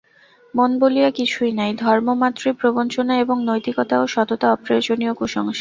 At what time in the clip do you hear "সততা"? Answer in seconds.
4.07-4.47